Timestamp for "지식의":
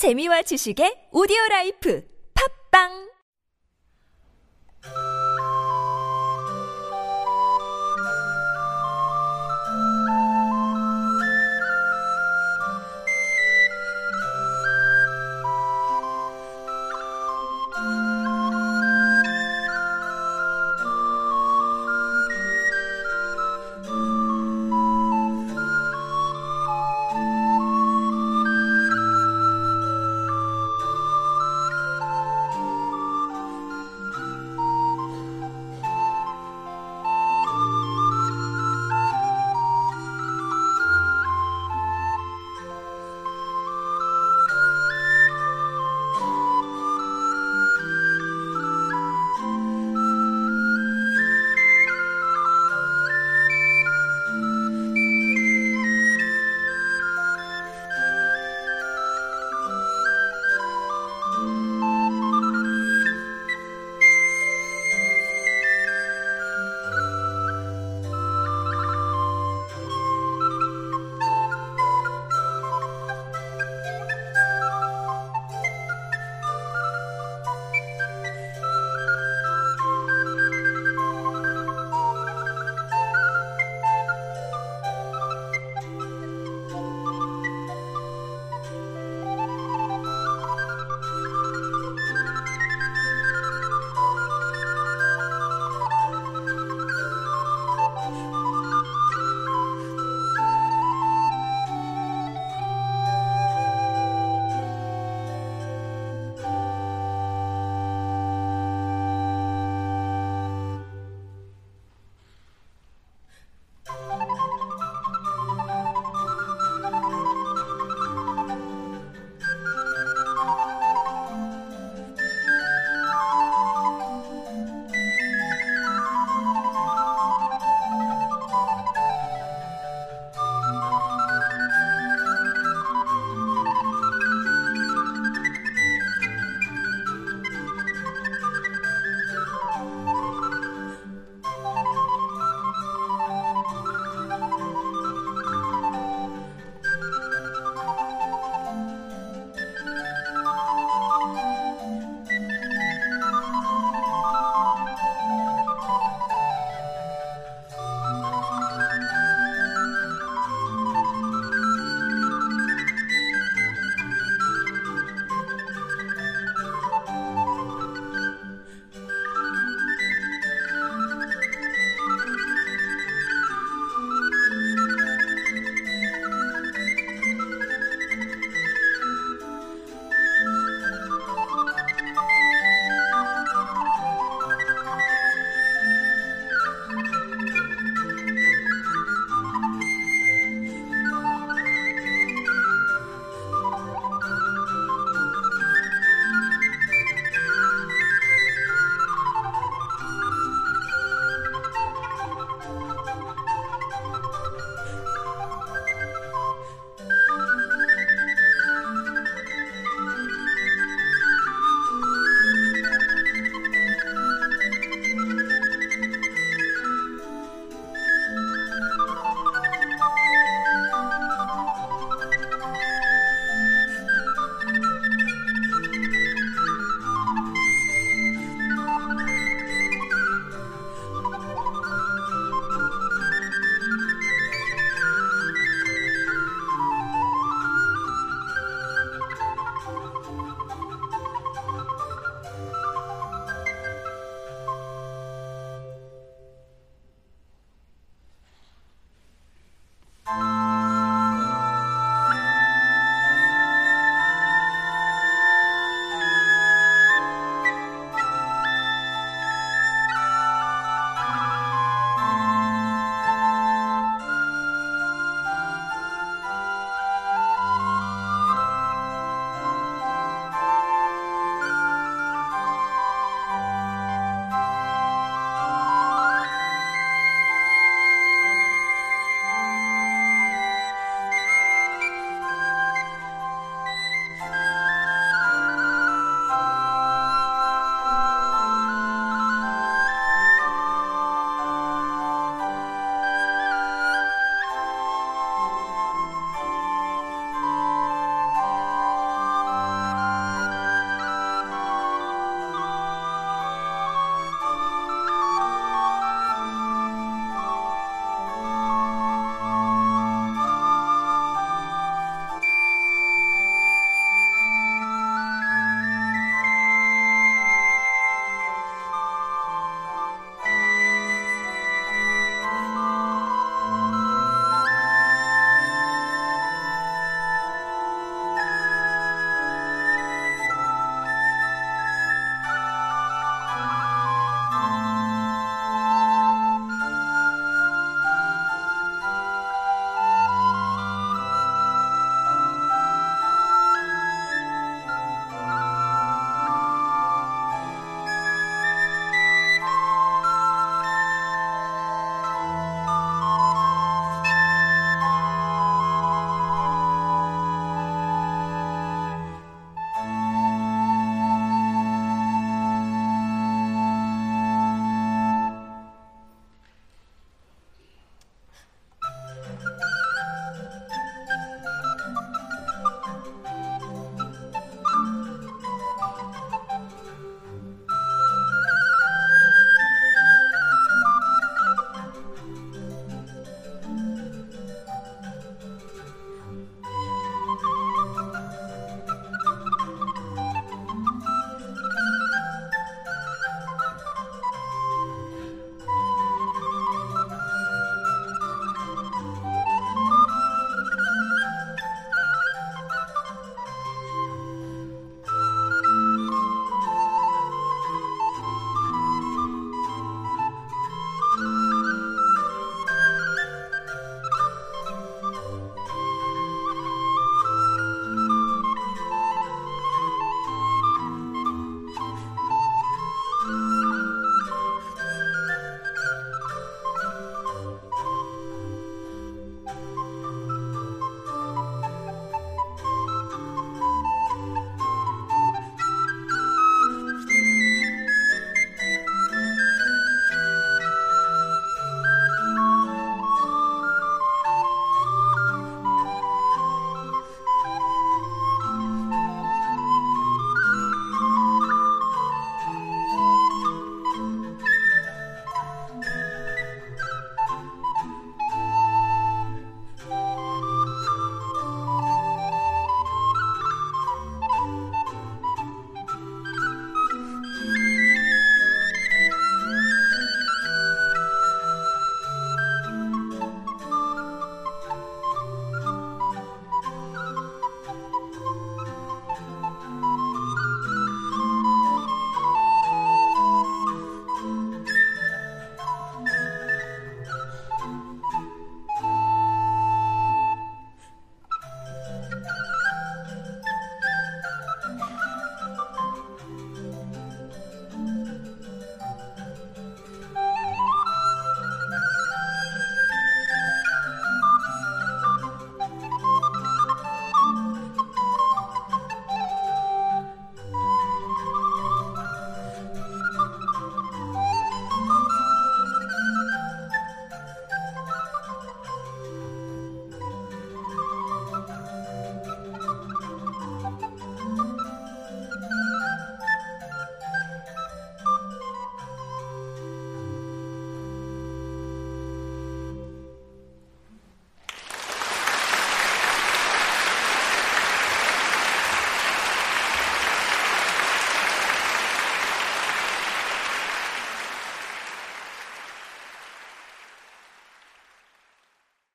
0.40-1.12